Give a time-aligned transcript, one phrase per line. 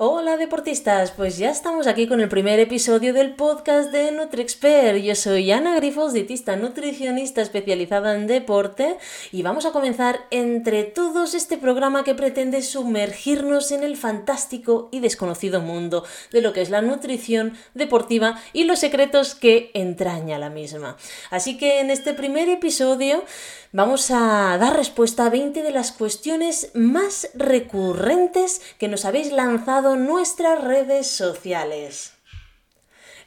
[0.00, 5.02] Hola deportistas, pues ya estamos aquí con el primer episodio del podcast de NutriExpert.
[5.02, 8.96] Yo soy Ana Grifos, dietista nutricionista especializada en deporte
[9.32, 15.00] y vamos a comenzar entre todos este programa que pretende sumergirnos en el fantástico y
[15.00, 20.48] desconocido mundo de lo que es la nutrición deportiva y los secretos que entraña la
[20.48, 20.96] misma.
[21.28, 23.24] Así que en este primer episodio
[23.72, 29.87] vamos a dar respuesta a 20 de las cuestiones más recurrentes que nos habéis lanzado
[29.96, 32.17] nuestras redes sociales.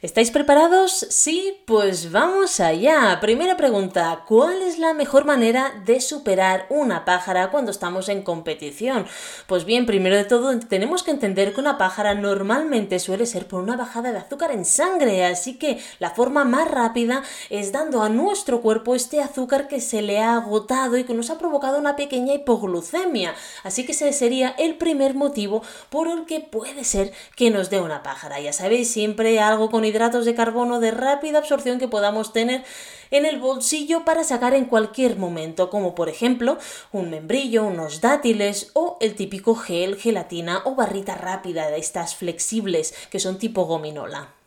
[0.02, 1.06] ¿Estáis preparados?
[1.10, 3.20] Sí, pues vamos allá.
[3.20, 9.06] Primera pregunta, ¿cuál es la mejor manera de superar una pájara cuando estamos en competición?
[9.46, 13.62] Pues bien, primero de todo tenemos que entender que una pájara normalmente suele ser por
[13.62, 18.08] una bajada de azúcar en sangre, así que la forma más rápida es dando a
[18.08, 21.94] nuestro cuerpo este azúcar que se le ha agotado y que nos ha provocado una
[21.94, 23.36] pequeña hipoglucemia.
[23.62, 27.80] Así que ese sería el primer motivo por el que puede ser que nos dé
[27.80, 28.40] una pájara.
[28.40, 32.64] Ya sabéis, siempre algo con hidratos de carbono de rápida absorción que podamos tener
[33.10, 36.58] en el bolsillo para sacar en cualquier momento, como por ejemplo
[36.90, 42.94] un membrillo, unos dátiles o el típico gel, gelatina o barrita rápida de estas flexibles
[43.10, 44.41] que son tipo gominola.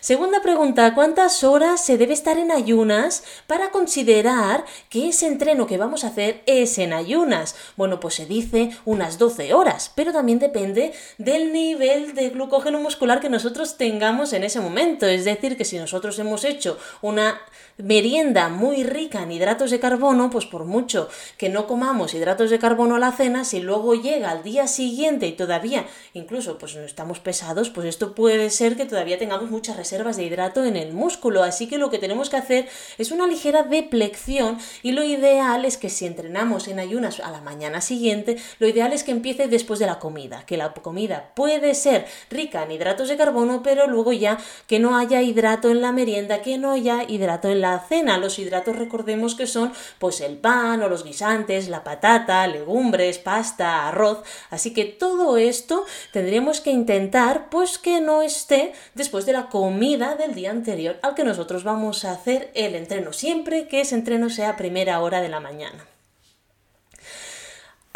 [0.00, 5.76] Segunda pregunta, ¿cuántas horas se debe estar en ayunas para considerar que ese entreno que
[5.76, 7.54] vamos a hacer es en ayunas?
[7.76, 13.20] Bueno, pues se dice unas 12 horas, pero también depende del nivel de glucógeno muscular
[13.20, 15.06] que nosotros tengamos en ese momento.
[15.06, 17.38] Es decir, que si nosotros hemos hecho una
[17.78, 22.58] merienda muy rica en hidratos de carbono, pues por mucho que no comamos hidratos de
[22.58, 26.82] carbono a la cena, si luego llega al día siguiente y todavía incluso pues no
[26.82, 30.92] estamos pesados, pues esto puede ser que todavía tengamos muchas reservas de hidrato en el
[30.92, 31.44] músculo.
[31.44, 32.68] Así que lo que tenemos que hacer
[32.98, 37.40] es una ligera deplección y lo ideal es que si entrenamos en ayunas a la
[37.40, 41.74] mañana siguiente, lo ideal es que empiece después de la comida, que la comida puede
[41.74, 45.92] ser rica en hidratos de carbono, pero luego ya que no haya hidrato en la
[45.92, 48.18] merienda, que no haya hidrato en la cena.
[48.18, 53.88] Los hidratos recordemos que son pues el pan o los guisantes, la patata, legumbres, pasta,
[53.88, 54.22] arroz.
[54.50, 60.14] Así que todo esto tendríamos que intentar pues que no esté después de la comida
[60.14, 64.30] del día anterior al que nosotros vamos a hacer el entreno, siempre que ese entreno
[64.30, 65.97] sea primera hora de la mañana.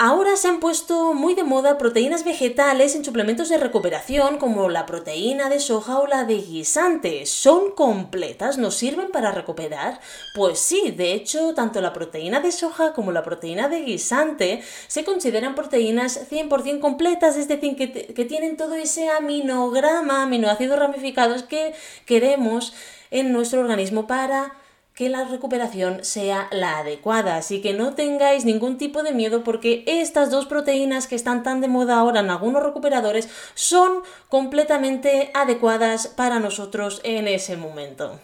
[0.04, 4.84] Ahora se han puesto muy de moda proteínas vegetales en suplementos de recuperación como la
[4.84, 7.24] proteína de soja o la de guisante.
[7.24, 8.58] ¿Son completas?
[8.58, 10.00] ¿Nos sirven para recuperar?
[10.34, 15.04] Pues sí, de hecho, tanto la proteína de soja como la proteína de guisante se
[15.04, 21.74] consideran proteínas 100% completas, es decir, que, que tienen todo ese aminograma, aminoácidos ramificados que
[22.06, 22.74] queremos
[23.12, 24.56] en nuestro organismo para
[24.94, 27.36] que la recuperación sea la adecuada.
[27.36, 31.60] Así que no tengáis ningún tipo de miedo porque estas dos proteínas que están tan
[31.60, 38.20] de moda ahora en algunos recuperadores son completamente adecuadas para nosotros en ese momento.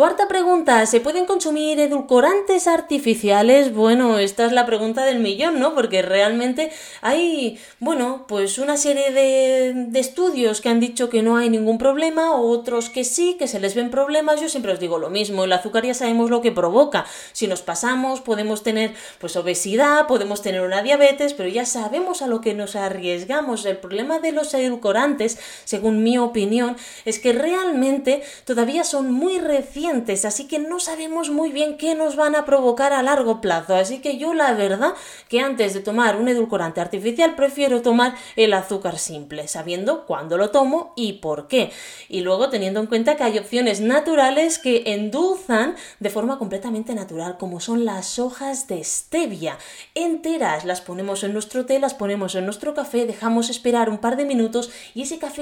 [0.00, 3.74] Cuarta pregunta, ¿se pueden consumir edulcorantes artificiales?
[3.74, 5.74] Bueno, esta es la pregunta del millón, ¿no?
[5.74, 6.72] Porque realmente
[7.02, 12.34] hay, bueno, pues una serie de, estudios que han dicho que no hay ningún problema,
[12.34, 14.40] otros que sí, que se les ven problemas.
[14.40, 17.04] Yo siempre os digo lo mismo, el azúcar ya sabemos lo que provoca.
[17.32, 22.26] Si nos pasamos, podemos tener pues obesidad, podemos tener una diabetes, pero ya sabemos a
[22.26, 23.66] lo que nos arriesgamos.
[23.66, 29.89] El problema de los edulcorantes, según mi opinión, es que realmente todavía son muy recientes
[30.24, 33.74] así que no sabemos muy bien qué nos van a provocar a largo plazo.
[33.74, 34.94] Así que yo la verdad
[35.28, 40.50] que antes de tomar un edulcorante artificial prefiero tomar el azúcar simple, sabiendo cuándo lo
[40.50, 41.72] tomo y por qué.
[42.08, 47.36] Y luego teniendo en cuenta que hay opciones naturales que endulzan de forma completamente natural,
[47.38, 49.58] como son las hojas de stevia.
[49.94, 54.16] Enteras las ponemos en nuestro té, las ponemos en nuestro café, dejamos esperar un par
[54.16, 55.40] de minutos y ese café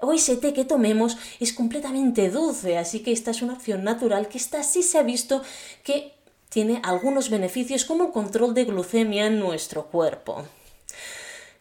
[0.00, 2.78] o ese té que tomemos es completamente dulce.
[2.78, 5.42] Así que esta es una natural que esta sí se ha visto
[5.82, 6.14] que
[6.48, 10.44] tiene algunos beneficios como control de glucemia en nuestro cuerpo.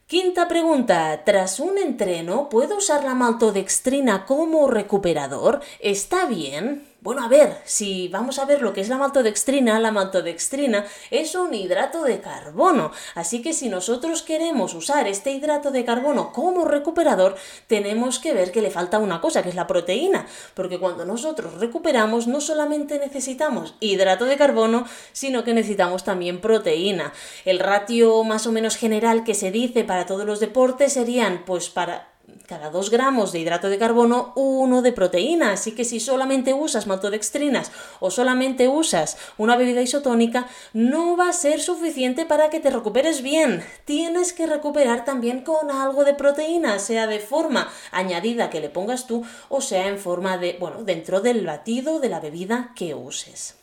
[0.07, 1.23] Quinta pregunta.
[1.25, 5.61] Tras un entreno, ¿puedo usar la maltodextrina como recuperador?
[5.79, 6.87] ¿Está bien?
[7.05, 11.35] Bueno, a ver, si vamos a ver lo que es la maltodextrina, la maltodextrina es
[11.35, 12.91] un hidrato de carbono.
[13.13, 17.35] Así que si nosotros queremos usar este hidrato de carbono como recuperador,
[17.67, 20.25] tenemos que ver que le falta una cosa, que es la proteína.
[20.55, 27.13] Porque cuando nosotros recuperamos, no solamente necesitamos hidrato de carbono, sino que necesitamos también proteína.
[27.45, 31.69] El ratio más o menos general que se dice para todos los deportes serían, pues
[31.69, 32.14] para
[32.47, 35.51] cada 2 gramos de hidrato de carbono, 1 de proteína.
[35.51, 41.33] Así que si solamente usas maltodextrinas o solamente usas una bebida isotónica, no va a
[41.33, 43.63] ser suficiente para que te recuperes bien.
[43.85, 49.07] Tienes que recuperar también con algo de proteína, sea de forma añadida que le pongas
[49.07, 53.55] tú o sea en forma de, bueno, dentro del batido de la bebida que uses.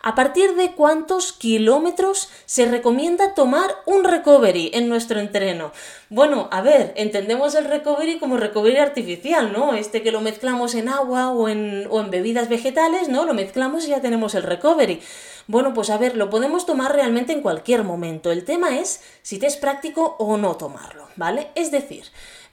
[0.00, 5.72] ¿A partir de cuántos kilómetros se recomienda tomar un recovery en nuestro entreno?
[6.08, 9.74] Bueno, a ver, entendemos el recovery como recovery artificial, ¿no?
[9.74, 13.24] Este que lo mezclamos en agua o en, bebidas vegetales, ¿no?
[13.24, 15.00] Lo mezclamos y ya tenemos el recovery.
[15.48, 18.30] Bueno, pues a ver, lo podemos tomar realmente en cualquier momento.
[18.30, 21.50] El tema es si te es práctico o no tomarlo, ¿vale?
[21.56, 22.04] Es decir,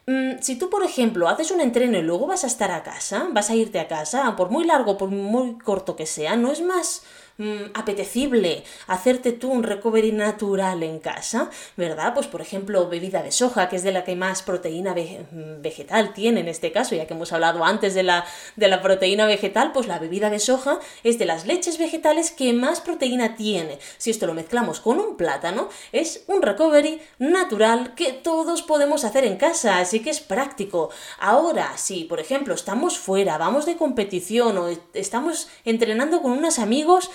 [0.08, 3.28] mm, si tú, por ejemplo, haces un entreno y luego vas a estar a casa,
[3.32, 6.62] vas a irte a casa, por muy largo, por muy corto que sea, no es
[6.62, 7.04] más
[7.38, 12.14] Mm, apetecible hacerte tú un recovery natural en casa, ¿verdad?
[12.14, 16.14] Pues por ejemplo, bebida de soja, que es de la que más proteína mm, vegetal
[16.14, 19.74] tiene en este caso, ya que hemos hablado antes de la, de la proteína vegetal,
[19.74, 23.80] pues la bebida de soja es de las leches vegetales que más proteína tiene.
[23.98, 29.26] Si esto lo mezclamos con un plátano, es un recovery natural que todos podemos hacer
[29.26, 30.90] en casa, así que es práctico.
[31.20, 37.12] Ahora, si por ejemplo estamos fuera, vamos de competición o estamos entrenando con unos amigos,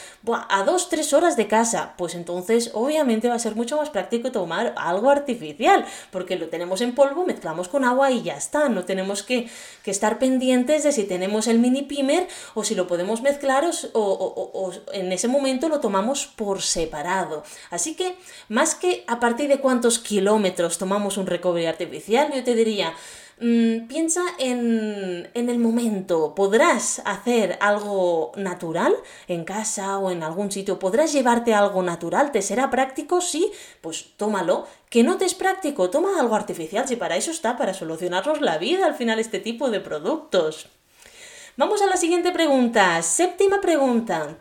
[0.49, 4.33] a dos, tres horas de casa, pues entonces obviamente va a ser mucho más práctico
[4.33, 8.85] tomar algo artificial, porque lo tenemos en polvo, mezclamos con agua y ya está, no
[8.85, 9.49] tenemos que,
[9.91, 14.73] estar pendientes de si tenemos el mini pimer o si lo podemos mezclar o, o
[14.93, 17.43] en ese momento lo tomamos por separado.
[17.71, 18.17] Así que
[18.49, 22.95] más que a partir de cuántos kilómetros tomamos un recovery artificial, yo te diría,
[23.41, 26.35] Mm, piensa en, en, el momento.
[26.35, 28.95] ¿Podrás hacer algo natural
[29.29, 30.79] en casa o en algún sitio?
[30.79, 32.33] ¿Podrás llevarte algo natural?
[32.33, 33.23] ¿Te será práctico?
[33.23, 33.51] Sí,
[33.81, 34.67] pues tómalo.
[34.91, 35.89] ¿Que no te es práctico?
[35.89, 39.71] Toma algo artificial, si para eso está, para solucionarnos la vida al final este tipo
[39.71, 40.69] de productos.
[41.57, 43.01] Vamos a la siguiente pregunta.
[43.03, 44.37] Séptima pregunta.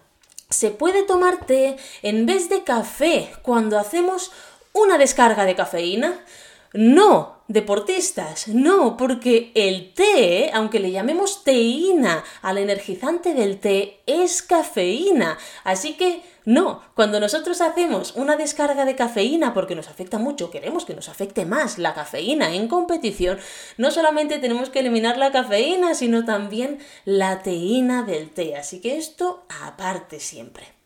[0.49, 4.33] ¿Se puede tomar té en vez de café cuando hacemos
[4.73, 6.25] una descarga de cafeína?
[6.73, 14.43] No, deportistas, no, porque el té, aunque le llamemos teína al energizante del té, es
[14.43, 15.37] cafeína.
[15.63, 20.85] Así que no, cuando nosotros hacemos una descarga de cafeína porque nos afecta mucho, queremos
[20.85, 23.39] que nos afecte más la cafeína en competición,
[23.77, 28.57] no solamente tenemos que eliminar la cafeína, sino también la teína del té.
[28.57, 30.79] Así que esto aparte siempre.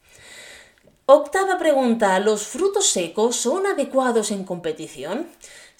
[1.05, 5.27] Octava pregunta, ¿los frutos secos son adecuados en competición?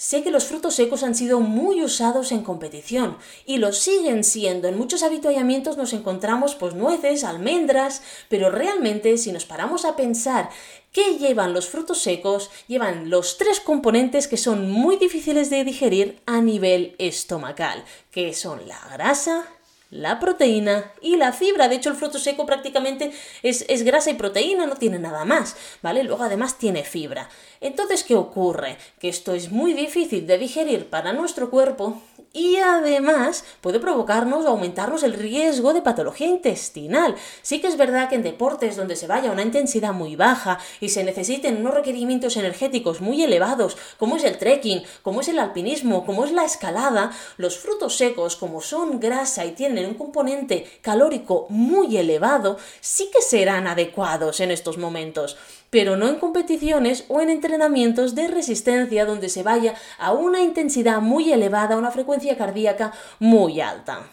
[0.04, 4.68] Sé que los frutos secos han sido muy usados en competición y lo siguen siendo.
[4.68, 10.50] En muchos habituallamientos nos encontramos pues nueces, almendras, pero realmente si nos paramos a pensar
[10.92, 16.22] qué llevan los frutos secos, llevan los tres componentes que son muy difíciles de digerir
[16.26, 19.46] a nivel estomacal, que son la grasa,
[19.94, 21.70] la proteína y la fibra.
[21.70, 23.12] De hecho, el fruto seco prácticamente
[23.44, 26.04] es, es, grasa y proteína, no tiene nada más, ¿vale?
[26.04, 27.30] Luego además tiene fibra.
[27.62, 28.78] Entonces, ¿qué ocurre?
[29.00, 32.02] Que esto es muy difícil de digerir para nuestro cuerpo
[32.34, 37.16] y además puede provocarnos o aumentarnos el riesgo de patología intestinal.
[37.44, 40.58] Sí que es verdad que en deportes donde se vaya a una intensidad muy baja
[40.82, 45.38] y se necesiten unos requerimientos energéticos muy elevados, como es el trekking, como es el
[45.38, 50.66] alpinismo, como es la escalada, los frutos secos, como son grasa y tienen un componente
[50.82, 55.38] calórico muy elevado, sí que serán adecuados en estos momentos
[55.74, 61.02] pero no en competiciones o en entrenamientos de resistencia donde se vaya a una intensidad
[61.02, 64.04] muy elevada, una frecuencia cardíaca muy alta.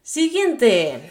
[0.00, 1.10] Siguiente.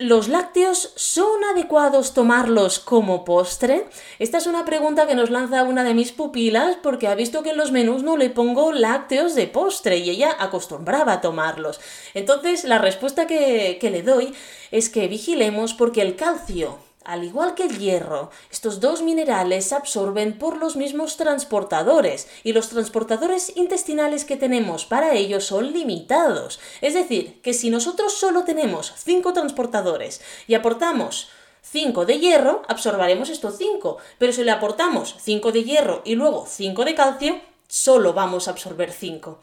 [0.00, 3.84] ¿Los lácteos son adecuados tomarlos como postre?
[4.20, 7.50] Esta es una pregunta que nos lanza una de mis pupilas porque ha visto que
[7.50, 11.80] en los menús no le pongo lácteos de postre y ella acostumbraba a tomarlos.
[12.14, 14.32] Entonces la respuesta que, que le doy
[14.70, 16.78] es que vigilemos porque el calcio
[17.08, 22.52] al igual que el hierro, estos dos minerales se absorben por los mismos transportadores y
[22.52, 26.60] los transportadores intestinales que tenemos para ellos son limitados.
[26.82, 31.30] Es decir, que si nosotros solo tenemos 5 transportadores y aportamos
[31.62, 36.46] 5 de hierro, absorbaremos estos 5, pero si le aportamos 5 de hierro y luego
[36.46, 39.38] 5 de calcio, solo vamos a absorber 5.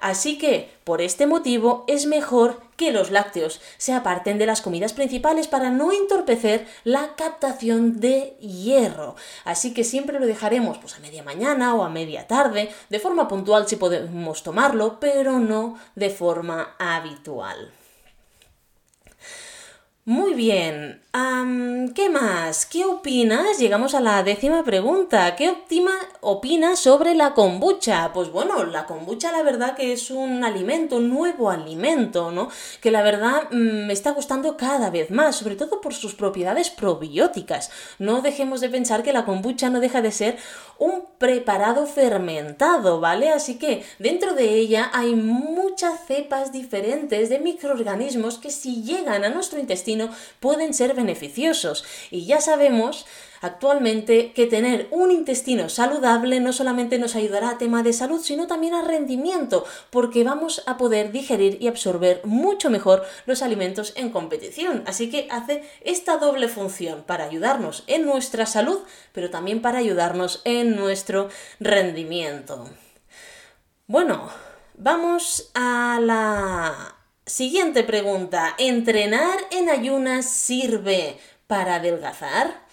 [0.00, 4.94] Así que, por este motivo, es mejor que los lácteos se aparten de las comidas
[4.94, 9.16] principales para no entorpecer la captación de hierro.
[9.44, 13.28] Así que siempre lo dejaremos pues, a media mañana o a media tarde, de forma
[13.28, 17.70] puntual si podemos tomarlo, pero no de forma habitual.
[20.04, 21.00] Muy bien.
[21.94, 22.66] ¿Qué más?
[22.66, 23.58] ¿Qué opinas?
[23.58, 25.34] Llegamos a la décima pregunta.
[25.34, 25.90] ¿Qué optima,
[26.20, 28.12] opinas sobre la kombucha?
[28.12, 32.48] Pues bueno, la kombucha la verdad que es un alimento, un nuevo alimento, ¿no?
[32.80, 36.70] Que la verdad mm, me está gustando cada vez más, sobre todo por sus propiedades
[36.70, 37.70] probióticas.
[37.98, 40.38] No dejemos de pensar que la kombucha no deja de ser
[40.78, 43.30] un preparado fermentado, ¿vale?
[43.30, 49.30] Así que dentro de ella hay muchas cepas diferentes de microorganismos que si llegan a
[49.30, 49.89] nuestro intestino
[50.40, 51.84] pueden ser beneficiosos.
[52.10, 53.06] Y ya sabemos
[53.40, 58.46] actualmente que tener un intestino saludable no solamente nos ayudará a tema de salud, sino
[58.46, 64.10] también a rendimiento, porque vamos a poder digerir y absorber mucho mejor los alimentos en
[64.10, 64.82] competición.
[64.86, 68.80] Así que hace esta doble función para ayudarnos en nuestra salud,
[69.12, 71.28] pero también para ayudarnos en nuestro
[71.58, 72.68] rendimiento.
[73.86, 74.30] Bueno,
[74.74, 76.99] vamos a la
[77.30, 78.54] siguiente pregunta.
[78.58, 82.66] ¿Entrenar en ayunas sirve para adelgazar?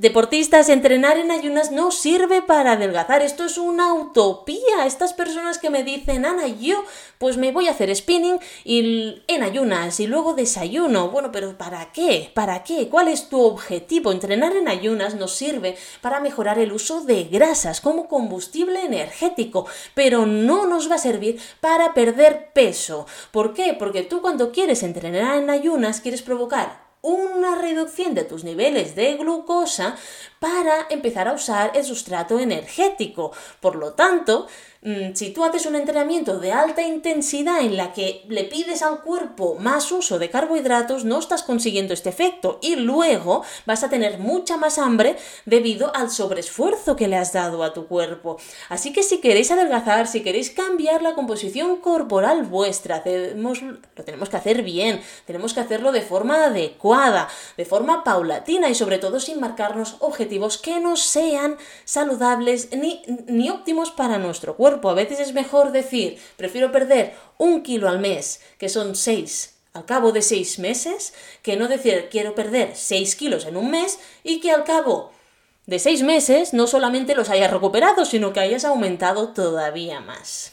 [0.00, 4.86] Deportistas, entrenar en ayunas no sirve para adelgazar, esto es una utopía.
[4.86, 6.86] Estas personas que me dicen, Ana, yo
[7.18, 11.10] pues me voy a hacer spinning y en ayunas y luego desayuno.
[11.10, 12.30] Bueno, pero ¿para qué?
[12.32, 12.88] ¿Para qué?
[12.88, 14.10] ¿Cuál es tu objetivo?
[14.10, 20.24] Entrenar en ayunas nos sirve para mejorar el uso de grasas como combustible energético, pero
[20.24, 23.04] no nos va a servir para perder peso.
[23.32, 23.76] ¿Por qué?
[23.78, 29.16] Porque tú cuando quieres entrenar en ayunas quieres provocar una reducción de tus niveles de
[29.16, 29.96] glucosa
[30.38, 33.32] para empezar a usar el sustrato energético.
[33.60, 34.46] Por lo tanto,
[35.12, 39.56] si tú haces un entrenamiento de alta intensidad en la que le pides al cuerpo
[39.56, 44.56] más uso de carbohidratos, no estás consiguiendo este efecto y luego vas a tener mucha
[44.56, 48.38] más hambre debido al sobreesfuerzo que le has dado a tu cuerpo.
[48.70, 54.36] Así que si queréis adelgazar, si queréis cambiar la composición corporal vuestra, lo tenemos que
[54.36, 59.40] hacer bien, tenemos que hacerlo de forma adecuada, de forma paulatina y sobre todo sin
[59.40, 65.72] marcarnos objetivos que no sean saludables ni, ni óptimos para nuestro a veces es mejor
[65.72, 71.14] decir, prefiero perder un kilo al mes, que son seis al cabo de seis meses,
[71.42, 75.12] que no decir quiero perder seis kilos en un mes y que al cabo
[75.66, 80.52] de seis meses no solamente los hayas recuperado, sino que hayas aumentado todavía más.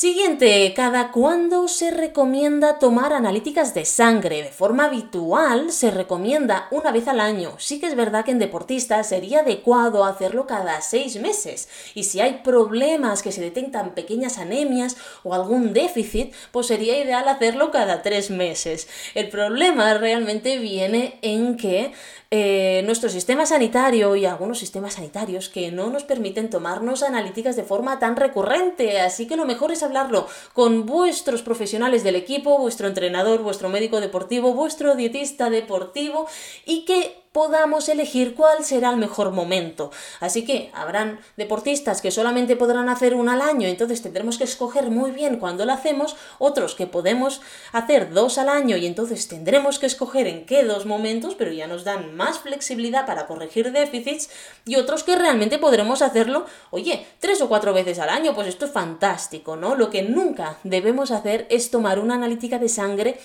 [0.00, 4.42] Siguiente, ¿cada cuándo se recomienda tomar analíticas de sangre?
[4.42, 7.56] De forma habitual se recomienda una vez al año.
[7.58, 11.68] Sí que es verdad que en deportistas sería adecuado hacerlo cada seis meses.
[11.94, 17.28] Y si hay problemas que se detectan pequeñas anemias o algún déficit, pues sería ideal
[17.28, 18.88] hacerlo cada tres meses.
[19.14, 21.92] El problema realmente viene en que
[22.30, 27.64] eh, nuestro sistema sanitario y algunos sistemas sanitarios que no nos permiten tomarnos analíticas de
[27.64, 29.00] forma tan recurrente.
[29.00, 34.00] Así que lo mejor es hablarlo con vuestros profesionales del equipo, vuestro entrenador, vuestro médico
[34.00, 36.26] deportivo, vuestro dietista deportivo
[36.64, 39.92] y que podamos elegir cuál será el mejor momento.
[40.18, 44.90] Así que habrán deportistas que solamente podrán hacer una al año, entonces tendremos que escoger
[44.90, 47.40] muy bien cuándo lo hacemos, otros que podemos
[47.72, 51.68] hacer dos al año y entonces tendremos que escoger en qué dos momentos, pero ya
[51.68, 54.30] nos dan más flexibilidad para corregir déficits,
[54.64, 58.64] y otros que realmente podremos hacerlo, oye, tres o cuatro veces al año, pues esto
[58.64, 59.76] es fantástico, ¿no?
[59.76, 63.20] Lo que nunca debemos hacer es tomar una analítica de sangre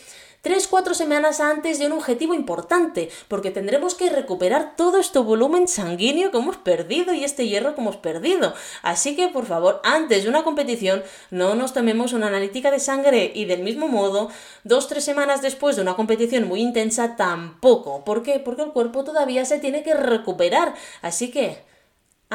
[0.45, 6.29] 3-4 semanas antes de un objetivo importante, porque tendremos que recuperar todo este volumen sanguíneo
[6.29, 8.53] que hemos perdido y este hierro que hemos perdido.
[8.83, 13.31] Así que, por favor, antes de una competición, no nos tomemos una analítica de sangre
[13.33, 14.29] y del mismo modo,
[14.65, 18.05] 2-3 semanas después de una competición muy intensa, tampoco.
[18.05, 18.39] ¿Por qué?
[18.39, 20.75] Porque el cuerpo todavía se tiene que recuperar.
[21.01, 21.63] Así que,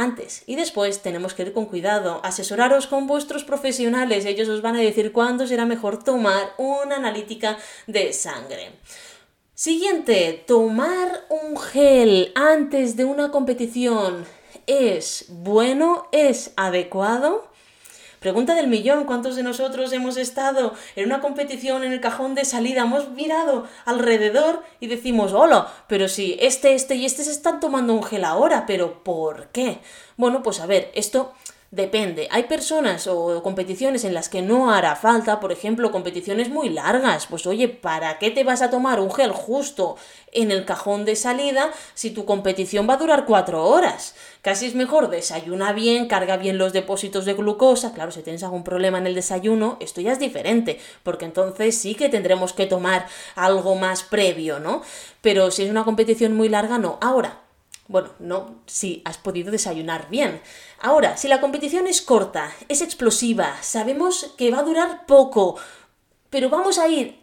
[0.00, 4.76] antes y después tenemos que ir con cuidado, asesoraros con vuestros profesionales, ellos os van
[4.76, 8.72] a decir cuándo será mejor tomar una analítica de sangre.
[9.54, 14.24] Siguiente, tomar un gel antes de una competición
[14.66, 17.49] es bueno, es adecuado.
[18.20, 22.44] Pregunta del millón, ¿cuántos de nosotros hemos estado en una competición en el cajón de
[22.44, 22.82] salida?
[22.82, 27.94] Hemos mirado alrededor y decimos, hola, pero si este, este y este se están tomando
[27.94, 29.78] un gel ahora, pero ¿por qué?
[30.18, 31.32] Bueno, pues a ver, esto
[31.72, 32.26] Depende.
[32.32, 37.28] Hay personas o competiciones en las que no hará falta, por ejemplo, competiciones muy largas.
[37.28, 39.94] Pues oye, ¿para qué te vas a tomar un gel justo
[40.32, 44.16] en el cajón de salida si tu competición va a durar cuatro horas?
[44.42, 47.94] Casi es mejor desayuna bien, carga bien los depósitos de glucosa.
[47.94, 51.94] Claro, si tienes algún problema en el desayuno, esto ya es diferente, porque entonces sí
[51.94, 54.82] que tendremos que tomar algo más previo, ¿no?
[55.20, 56.98] Pero si es una competición muy larga, no.
[57.00, 57.42] Ahora,
[57.90, 60.40] bueno, no si has podido desayunar bien.
[60.78, 65.58] Ahora, si la competición es corta, es explosiva, sabemos que va a durar poco,
[66.30, 67.19] pero vamos a ir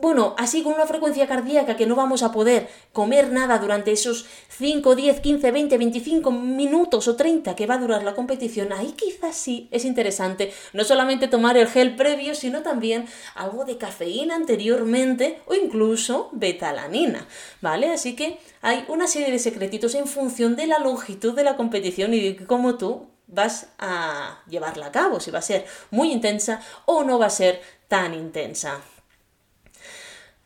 [0.00, 4.26] bueno, así con una frecuencia cardíaca que no vamos a poder comer nada durante esos
[4.48, 8.92] 5, 10, 15, 20, 25 minutos o 30 que va a durar la competición, ahí
[8.96, 14.34] quizás sí es interesante no solamente tomar el gel previo, sino también algo de cafeína
[14.34, 17.26] anteriormente o incluso betalanina,
[17.60, 17.90] ¿vale?
[17.90, 22.14] Así que hay una serie de secretitos en función de la longitud de la competición
[22.14, 26.60] y de cómo tú vas a llevarla a cabo, si va a ser muy intensa
[26.86, 28.80] o no va a ser tan intensa.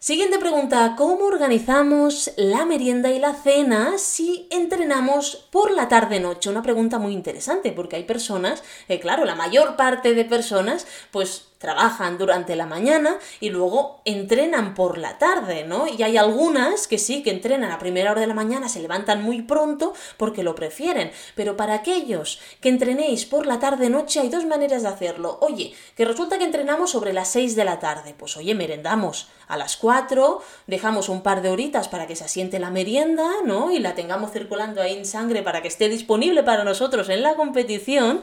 [0.04, 6.50] Siguiente pregunta, ¿cómo organizamos la merienda y la cena si entrenamos por la tarde-noche?
[6.50, 11.46] Una pregunta muy interesante porque hay personas, eh, claro, la mayor parte de personas, pues
[11.64, 15.87] trabajan durante la mañana y luego entrenan por la tarde, ¿no?
[15.88, 19.23] Y hay algunas que sí, que entrenan a primera hora de la mañana, se levantan
[19.23, 21.11] muy pronto porque lo prefieren.
[21.35, 25.38] Pero para aquellos que entrenéis por la tarde-noche hay dos maneras de hacerlo.
[25.40, 28.14] Oye, que resulta que entrenamos sobre las 6 de la tarde.
[28.18, 32.59] Pues oye, merendamos a las 4, dejamos un par de horitas para que se asiente
[32.59, 33.71] la merienda, ¿no?
[33.71, 37.37] Y la tengamos circulando ahí en sangre para que esté disponible para nosotros en la
[37.37, 38.23] competición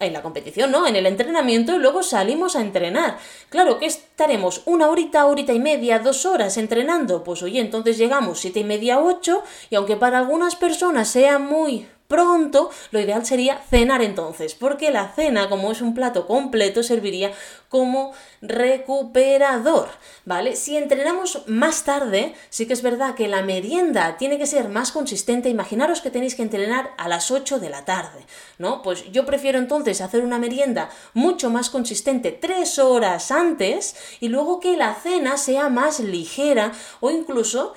[0.00, 0.86] en la competición, ¿no?
[0.86, 3.18] En el entrenamiento y luego salimos a entrenar.
[3.50, 7.22] Claro que estaremos una horita, horita y media, dos horas entrenando.
[7.22, 11.86] Pues oye, entonces llegamos siete y media, ocho, y aunque para algunas personas sea muy
[12.10, 17.32] pronto, lo ideal sería cenar entonces, porque la cena, como es un plato completo, serviría
[17.68, 18.12] como
[18.42, 19.88] recuperador,
[20.24, 20.56] ¿vale?
[20.56, 24.90] Si entrenamos más tarde, sí que es verdad que la merienda tiene que ser más
[24.90, 25.48] consistente.
[25.50, 28.26] Imaginaros que tenéis que entrenar a las 8 de la tarde,
[28.58, 28.82] ¿no?
[28.82, 34.58] Pues yo prefiero entonces hacer una merienda mucho más consistente tres horas antes y luego
[34.58, 37.74] que la cena sea más ligera o incluso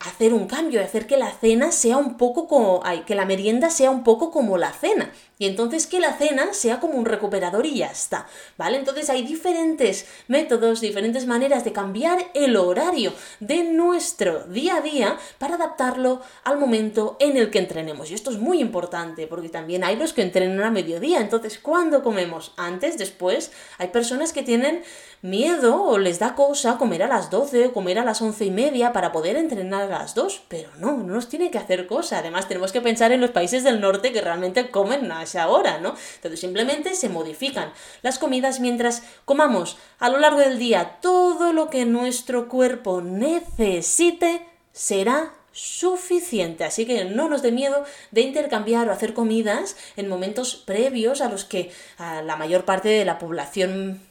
[0.00, 3.70] hacer un cambio, hacer que la cena sea un poco como, ay, que la merienda
[3.70, 5.12] sea un poco como la cena.
[5.38, 8.26] Y entonces que la cena sea como un recuperador y ya está,
[8.56, 8.76] ¿vale?
[8.76, 15.16] Entonces hay diferentes métodos, diferentes maneras de cambiar el horario de nuestro día a día
[15.38, 18.10] para adaptarlo al momento en el que entrenemos.
[18.10, 21.20] Y esto es muy importante porque también hay los que entrenan a mediodía.
[21.20, 22.52] Entonces, ¿cuándo comemos?
[22.56, 23.52] Antes, después.
[23.78, 24.82] Hay personas que tienen
[25.22, 28.50] miedo o les da cosa comer a las 12 o comer a las once y
[28.50, 32.18] media para poder entrenar a las 2, pero no, no nos tiene que hacer cosa.
[32.18, 35.78] Además, tenemos que pensar en los países del norte que realmente comen a esa hora,
[35.78, 35.94] ¿no?
[36.16, 41.70] Entonces, simplemente se modifican las comidas mientras comamos a lo largo del día todo lo
[41.70, 46.64] que nuestro cuerpo necesite será suficiente.
[46.64, 51.28] Así que no nos dé miedo de intercambiar o hacer comidas en momentos previos a
[51.28, 54.07] los que la mayor parte de la población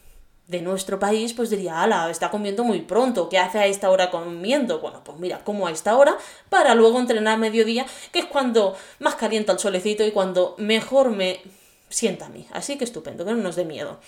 [0.47, 4.09] de nuestro país, pues diría, ala, está comiendo muy pronto, ¿qué hace a esta hora
[4.09, 4.79] comiendo?
[4.79, 6.17] Bueno, pues mira, como a esta hora,
[6.49, 11.09] para luego entrenar a mediodía, que es cuando más calienta el solecito y cuando mejor
[11.09, 11.41] me
[11.89, 12.47] sienta a mí.
[12.51, 13.99] Así que estupendo, que no nos dé miedo.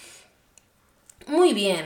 [1.28, 1.86] Muy bien,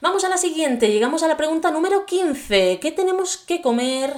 [0.00, 2.80] vamos a la siguiente, llegamos a la pregunta número 15.
[2.80, 4.12] ¿Qué tenemos que comer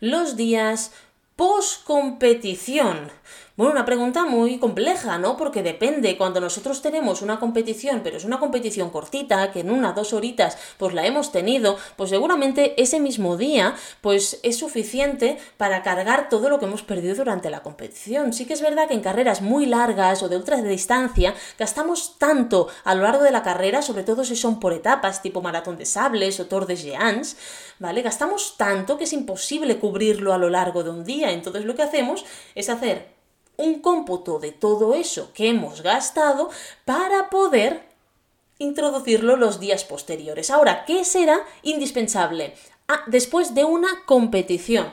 [0.00, 0.92] los días
[1.36, 3.10] post competición?
[3.58, 5.36] Bueno, una pregunta muy compleja, ¿no?
[5.36, 9.94] Porque depende, cuando nosotros tenemos una competición, pero es una competición cortita, que en una,
[9.94, 15.82] dos horitas, pues la hemos tenido, pues seguramente ese mismo día, pues es suficiente para
[15.82, 18.32] cargar todo lo que hemos perdido durante la competición.
[18.32, 22.68] Sí que es verdad que en carreras muy largas o de ultra distancia, gastamos tanto
[22.84, 25.84] a lo largo de la carrera, sobre todo si son por etapas, tipo maratón de
[25.84, 27.36] sables o Tour de Géants,
[27.80, 28.02] ¿vale?
[28.02, 31.32] Gastamos tanto que es imposible cubrirlo a lo largo de un día.
[31.32, 33.17] Entonces lo que hacemos es hacer
[33.58, 36.48] un cómputo de todo eso que hemos gastado
[36.86, 37.82] para poder
[38.58, 40.50] introducirlo los días posteriores.
[40.50, 42.54] Ahora, ¿qué será indispensable?
[42.88, 44.90] Ah, después de una competición.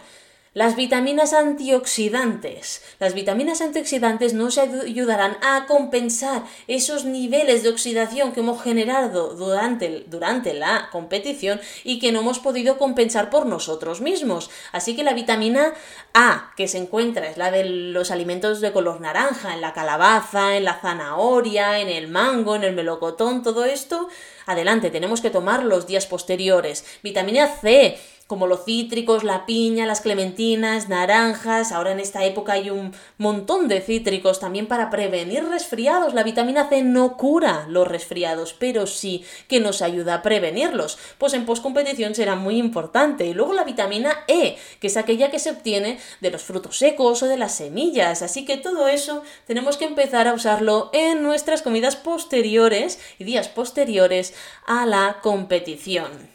[0.55, 2.81] Las vitaminas antioxidantes.
[2.97, 10.05] Las vitaminas antioxidantes nos ayudarán a compensar esos niveles de oxidación que hemos generado durante,
[10.07, 14.49] durante la competición y que no hemos podido compensar por nosotros mismos.
[14.71, 15.73] Así que la vitamina
[16.13, 20.55] A que se encuentra es la de los alimentos de color naranja, en la calabaza,
[20.55, 24.07] en la zanahoria, en el mango, en el melocotón, todo esto.
[24.45, 26.85] Adelante, tenemos que tomar los días posteriores.
[27.03, 32.71] Vitamina C como los cítricos, la piña, las clementinas, naranjas, ahora en esta época hay
[32.71, 36.15] un montón de cítricos también para prevenir resfriados.
[36.15, 40.97] La vitamina C no cura los resfriados, pero sí que nos ayuda a prevenirlos.
[41.19, 43.27] Pues en postcompetición será muy importante.
[43.27, 47.21] Y luego la vitamina E, que es aquella que se obtiene de los frutos secos
[47.21, 48.23] o de las semillas.
[48.23, 53.49] Así que todo eso tenemos que empezar a usarlo en nuestras comidas posteriores y días
[53.49, 54.33] posteriores
[54.65, 56.33] a la competición.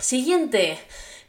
[0.00, 0.78] Siguiente.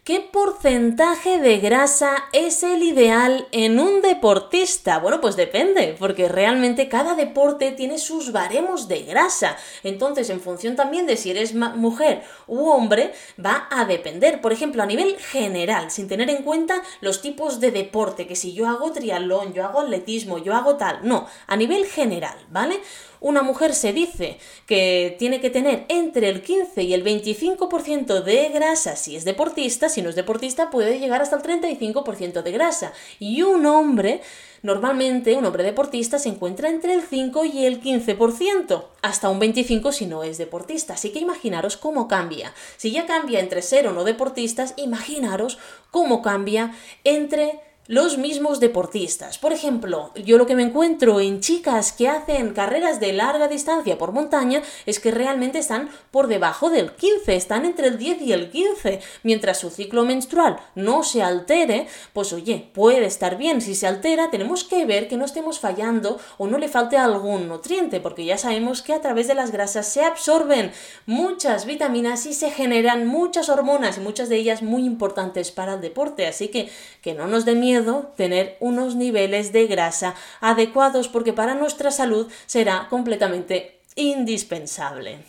[0.04, 5.00] ¿Qué porcentaje de grasa es el ideal en un deportista?
[5.00, 9.56] Bueno, pues depende, porque realmente cada deporte tiene sus baremos de grasa.
[9.82, 13.14] Entonces, en función también de si eres mujer u hombre,
[13.44, 14.42] va a depender.
[14.42, 18.52] Por ejemplo, a nivel general, sin tener en cuenta los tipos de deporte, que si
[18.52, 21.00] yo hago triatlón, yo hago atletismo, yo hago tal.
[21.04, 22.82] No, a nivel general, ¿vale?
[23.24, 28.50] Una mujer se dice que tiene que tener entre el 15 y el 25% de
[28.50, 32.92] grasa si es deportista, si no es deportista puede llegar hasta el 35% de grasa.
[33.20, 34.22] Y un hombre,
[34.62, 39.92] normalmente un hombre deportista se encuentra entre el 5 y el 15%, hasta un 25%
[39.94, 40.96] si no es deportista.
[40.96, 42.54] Así que imaginaros cómo cambia.
[42.76, 45.60] Si ya cambia entre ser o no deportistas, imaginaros
[45.92, 49.38] cómo cambia entre los mismos deportistas.
[49.38, 53.98] Por ejemplo, yo lo que me encuentro en chicas que hacen carreras de larga distancia
[53.98, 58.32] por montaña es que realmente están por debajo del 15, están entre el 10 y
[58.32, 63.76] el 15, mientras su ciclo menstrual no se altere, pues oye, puede estar bien, si
[63.76, 68.00] se altera tenemos que ver que no estemos fallando o no le falte algún nutriente,
[68.00, 70.72] porque ya sabemos que a través de las grasas se absorben
[71.06, 75.82] muchas vitaminas y se generan muchas hormonas y muchas de ellas muy importantes para el
[75.82, 76.70] deporte, así que
[77.02, 77.73] que no nos dé miedo
[78.16, 85.20] tener unos niveles de grasa adecuados porque para nuestra salud será completamente indispensable.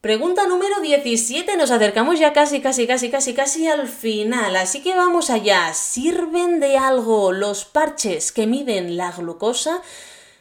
[0.00, 1.56] Pregunta número 17.
[1.56, 4.54] Nos acercamos ya casi, casi, casi, casi, casi al final.
[4.54, 5.74] Así que vamos allá.
[5.74, 9.82] ¿Sirven de algo los parches que miden la glucosa?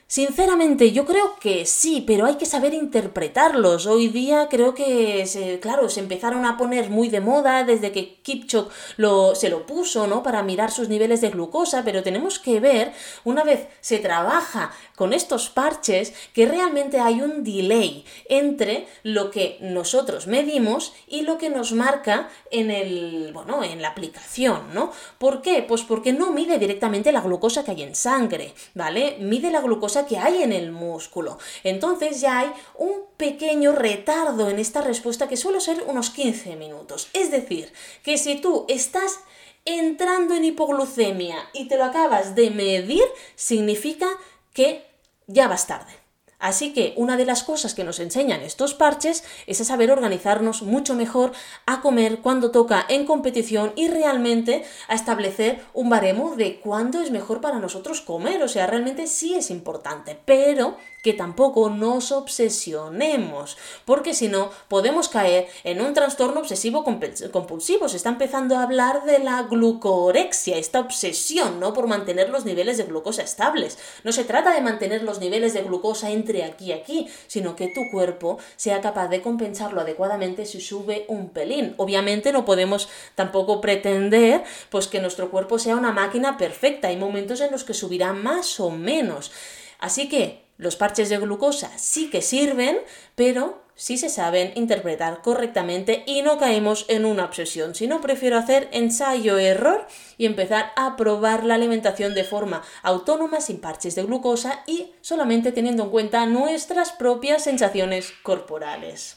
[0.10, 3.88] Sinceramente, yo creo que sí, pero hay que saber interpretarlos.
[3.88, 8.72] Hoy día creo que, claro, se empezaron a poner muy de moda desde que Kipchok
[8.96, 10.24] lo, se lo puso, ¿no?
[10.24, 12.93] Para mirar sus niveles de glucosa, pero tenemos que ver,
[13.26, 19.58] una vez se trabaja con estos parches, que realmente hay un delay entre lo que
[19.60, 24.93] nosotros medimos y lo que nos marca en el, bueno, en la aplicación, ¿no?
[25.17, 25.65] ¿Por qué?
[25.67, 29.17] Pues porque no mide directamente la glucosa que hay en sangre, ¿vale?
[29.20, 31.38] Mide la glucosa que hay en el músculo.
[31.63, 37.10] Entonces ya hay un pequeño retardo en esta respuesta que suele ser unos 15 minutos.
[37.13, 37.71] Es decir,
[38.03, 39.19] que si tú estás
[39.65, 43.03] entrando en hipoglucemia y te lo acabas de medir,
[43.36, 44.07] significa
[44.53, 44.86] que
[45.27, 45.96] ya vas tarde.
[46.39, 50.62] Así que una de las cosas que nos enseñan estos parches es a saber organizarnos
[50.62, 51.32] mucho mejor
[51.65, 57.10] a comer cuando toca en competición y realmente a establecer un baremo de cuándo es
[57.10, 58.43] mejor para nosotros comer.
[58.43, 65.08] O sea, realmente sí es importante, pero que tampoco nos obsesionemos, porque si no podemos
[65.08, 67.88] caer en un trastorno obsesivo compulsivo.
[67.88, 71.74] Se está empezando a hablar de la glucorexia, esta obsesión, ¿no?
[71.74, 73.78] Por mantener los niveles de glucosa estables.
[74.04, 77.67] No se trata de mantener los niveles de glucosa entre aquí y aquí, sino que
[77.67, 81.74] tu cuerpo sea capaz de compensarlo adecuadamente si sube un pelín.
[81.78, 86.89] Obviamente no podemos tampoco pretender pues que nuestro cuerpo sea una máquina perfecta.
[86.89, 89.32] Hay momentos en los que subirá más o menos.
[89.80, 92.78] Así que los parches de glucosa sí que sirven,
[93.15, 98.67] pero sí se saben interpretar correctamente y no caemos en una obsesión, sino prefiero hacer
[98.72, 104.91] ensayo-error y empezar a probar la alimentación de forma autónoma sin parches de glucosa y
[105.02, 109.16] solamente teniendo en cuenta nuestras propias sensaciones corporales.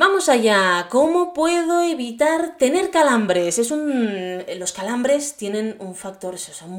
[0.00, 0.86] Vamos allá.
[0.88, 3.58] ¿Cómo puedo evitar tener calambres?
[3.58, 4.42] Es un...
[4.56, 6.70] Los calambres tienen un factor, son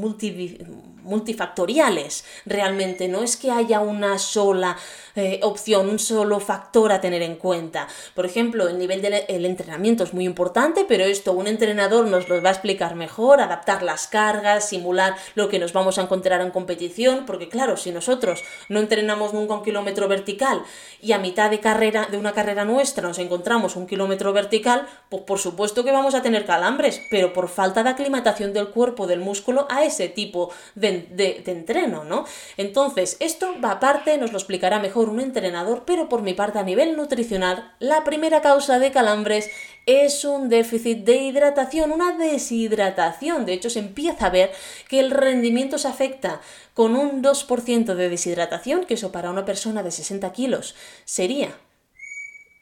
[1.04, 3.08] multifactoriales realmente.
[3.08, 4.76] No es que haya una sola
[5.16, 7.88] eh, opción, un solo factor a tener en cuenta.
[8.16, 12.42] Por ejemplo, el nivel del entrenamiento es muy importante, pero esto un entrenador nos lo
[12.42, 16.52] va a explicar mejor, adaptar las cargas, simular lo que nos vamos a encontrar en
[16.52, 20.64] competición, porque claro, si nosotros no entrenamos nunca un kilómetro vertical
[21.02, 25.24] y a mitad de carrera, de una carrera nuestra, nos encontramos un kilómetro vertical, pues
[25.24, 29.20] por supuesto que vamos a tener calambres, pero por falta de aclimatación del cuerpo, del
[29.20, 32.26] músculo a ese tipo de, de entreno, ¿no?
[32.58, 36.64] Entonces, esto va aparte, nos lo explicará mejor un entrenador, pero por mi parte a
[36.64, 39.50] nivel nutricional, la primera causa de calambres
[39.86, 43.46] es un déficit de hidratación, una deshidratación.
[43.46, 44.52] De hecho, se empieza a ver
[44.88, 46.42] que el rendimiento se afecta
[46.74, 51.56] con un 2% de deshidratación, que eso para una persona de 60 kilos sería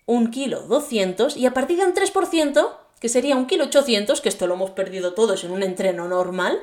[0.05, 4.29] un kilo 200, y a partir de un 3%, que sería un kilo 800, que
[4.29, 6.59] esto lo hemos perdido todos en un entreno normal,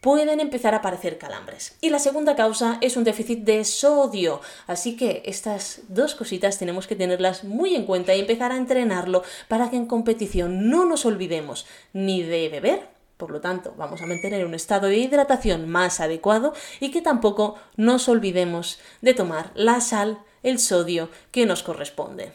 [0.00, 1.76] pueden empezar a aparecer calambres.
[1.80, 4.40] Y la segunda causa es un déficit de sodio.
[4.66, 9.22] Así que estas dos cositas tenemos que tenerlas muy en cuenta y empezar a entrenarlo
[9.48, 12.88] para que en competición no nos olvidemos ni de beber.
[13.16, 17.56] Por lo tanto, vamos a mantener un estado de hidratación más adecuado y que tampoco
[17.76, 22.32] nos olvidemos de tomar la sal, el sodio que nos corresponde.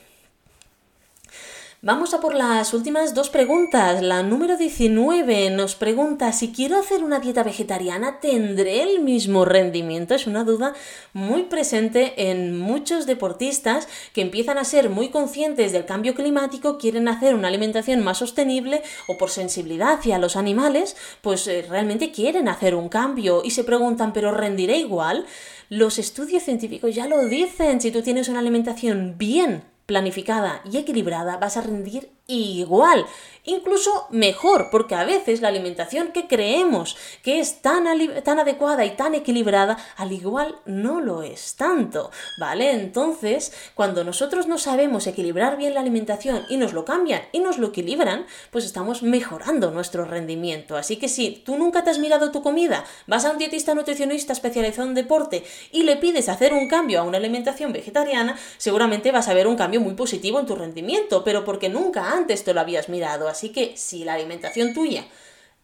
[1.86, 4.02] Vamos a por las últimas dos preguntas.
[4.02, 10.16] La número 19 nos pregunta si quiero hacer una dieta vegetariana, ¿tendré el mismo rendimiento?
[10.16, 10.74] Es una duda
[11.14, 17.08] muy presente en muchos deportistas que empiezan a ser muy conscientes del cambio climático, quieren
[17.08, 22.48] hacer una alimentación más sostenible o por sensibilidad hacia los animales, pues eh, realmente quieren
[22.48, 25.28] hacer un cambio y se preguntan, ¿pero rendiré igual?
[25.70, 31.38] Los estudios científicos ya lo dicen, si tú tienes una alimentación bien planificada y equilibrada
[31.38, 33.06] vas a rendir igual
[33.46, 37.86] incluso mejor, porque a veces la alimentación que creemos que es tan,
[38.24, 42.72] tan adecuada y tan equilibrada, al igual no lo es tanto, ¿vale?
[42.72, 47.58] Entonces, cuando nosotros no sabemos equilibrar bien la alimentación y nos lo cambian y nos
[47.58, 50.76] lo equilibran, pues estamos mejorando nuestro rendimiento.
[50.76, 54.34] Así que si tú nunca te has mirado tu comida, vas a un dietista nutricionista
[54.34, 59.28] especializado en deporte y le pides hacer un cambio a una alimentación vegetariana, seguramente vas
[59.28, 62.62] a ver un cambio muy positivo en tu rendimiento, pero porque nunca antes te lo
[62.62, 63.28] habías mirado.
[63.28, 65.06] Así que si la alimentación tuya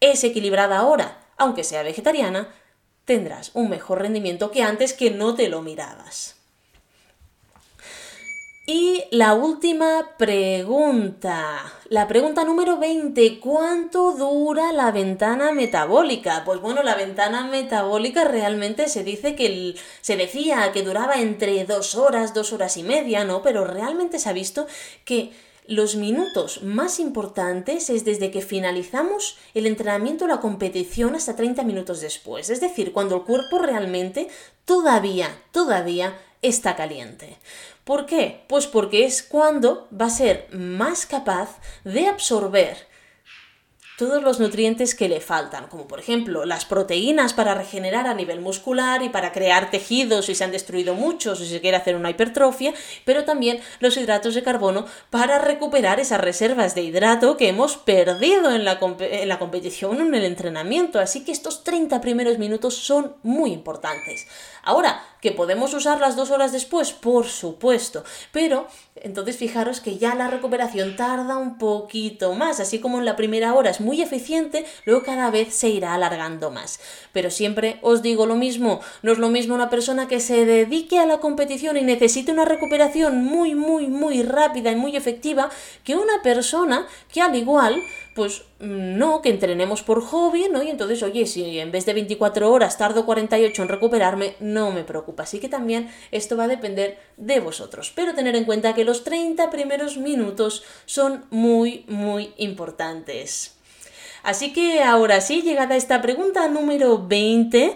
[0.00, 2.48] es equilibrada ahora, aunque sea vegetariana,
[3.04, 6.36] tendrás un mejor rendimiento que antes que no te lo mirabas.
[8.64, 16.44] Y la última pregunta, la pregunta número 20, ¿cuánto dura la ventana metabólica?
[16.44, 21.96] Pues bueno, la ventana metabólica realmente se dice que se decía que duraba entre dos
[21.96, 23.42] horas, dos horas y media, ¿no?
[23.42, 24.68] Pero realmente se ha visto
[25.04, 25.32] que
[25.66, 31.62] los minutos más importantes es desde que finalizamos el entrenamiento o la competición hasta 30
[31.62, 34.28] minutos después, es decir, cuando el cuerpo realmente
[34.64, 37.38] todavía, todavía está caliente.
[37.84, 38.44] ¿Por qué?
[38.48, 42.91] Pues porque es cuando va a ser más capaz de absorber
[44.02, 48.40] todos los nutrientes que le faltan, como por ejemplo las proteínas para regenerar a nivel
[48.40, 51.94] muscular y para crear tejidos si se han destruido muchos o si se quiere hacer
[51.94, 57.48] una hipertrofia, pero también los hidratos de carbono para recuperar esas reservas de hidrato que
[57.48, 60.98] hemos perdido en la, en la competición o en el entrenamiento.
[60.98, 64.26] Así que estos 30 primeros minutos son muy importantes.
[64.64, 66.92] Ahora, ¿que podemos usar las dos horas después?
[66.92, 72.98] Por supuesto, pero entonces fijaros que ya la recuperación tarda un poquito más, así como
[72.98, 76.80] en la primera hora es muy eficiente, luego cada vez se irá alargando más.
[77.12, 80.98] Pero siempre os digo lo mismo, no es lo mismo una persona que se dedique
[80.98, 85.50] a la competición y necesite una recuperación muy, muy, muy rápida y muy efectiva
[85.84, 87.80] que una persona que al igual
[88.14, 90.62] pues mm, no, que entrenemos por hobby, ¿no?
[90.62, 94.84] Y entonces, oye, si en vez de 24 horas tardo 48 en recuperarme, no me
[94.84, 95.22] preocupa.
[95.22, 97.92] Así que también esto va a depender de vosotros.
[97.94, 103.56] Pero tener en cuenta que los 30 primeros minutos son muy, muy importantes.
[104.22, 107.74] Así que ahora sí, llegada esta pregunta número 20,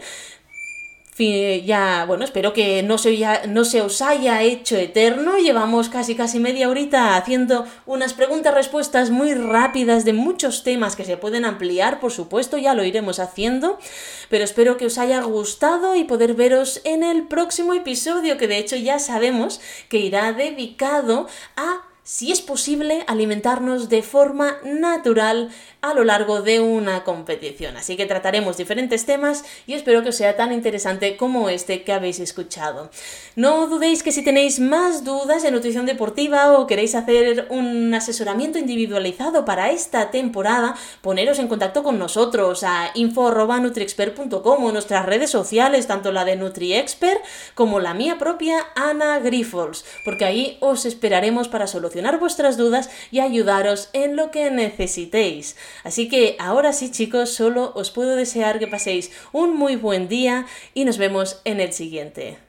[1.18, 5.38] ya, bueno, espero que no se, no se os haya hecho eterno.
[5.38, 11.16] Llevamos casi casi media horita haciendo unas preguntas-respuestas muy rápidas de muchos temas que se
[11.16, 13.79] pueden ampliar, por supuesto, ya lo iremos haciendo.
[14.29, 18.59] Pero espero que os haya gustado y poder veros en el próximo episodio, que de
[18.59, 25.92] hecho ya sabemos que irá dedicado a si es posible, alimentarnos de forma natural a
[25.92, 27.77] lo largo de una competición.
[27.77, 31.92] Así que trataremos diferentes temas y espero que os sea tan interesante como este que
[31.92, 32.90] habéis escuchado.
[33.35, 38.59] No dudéis que si tenéis más dudas de nutrición deportiva o queréis hacer un asesoramiento
[38.59, 45.88] individualizado para esta temporada, poneros en contacto con nosotros a info.nutriexpert.com o nuestras redes sociales,
[45.88, 47.21] tanto la de NutriExpert
[47.55, 51.66] como la mía propia, Ana Grifols, porque ahí os esperaremos para
[52.19, 55.57] vuestras dudas y ayudaros en lo que necesitéis.
[55.85, 60.47] Así que ahora sí chicos, solo os puedo desear que paséis un muy buen día
[60.75, 62.46] y nos vemos en el siguiente.